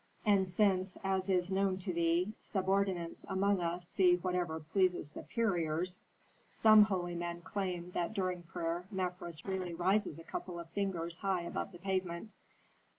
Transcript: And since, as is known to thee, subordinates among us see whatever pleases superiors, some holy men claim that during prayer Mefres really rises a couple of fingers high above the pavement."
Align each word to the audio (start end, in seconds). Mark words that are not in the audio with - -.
And 0.25 0.49
since, 0.49 0.97
as 1.03 1.29
is 1.29 1.51
known 1.51 1.77
to 1.77 1.93
thee, 1.93 2.33
subordinates 2.39 3.23
among 3.29 3.61
us 3.61 3.87
see 3.87 4.15
whatever 4.15 4.59
pleases 4.59 5.11
superiors, 5.11 6.01
some 6.43 6.85
holy 6.85 7.13
men 7.13 7.41
claim 7.41 7.91
that 7.91 8.11
during 8.15 8.41
prayer 8.41 8.87
Mefres 8.91 9.45
really 9.45 9.75
rises 9.75 10.17
a 10.17 10.23
couple 10.23 10.59
of 10.59 10.71
fingers 10.71 11.17
high 11.17 11.41
above 11.43 11.71
the 11.71 11.77
pavement." 11.77 12.31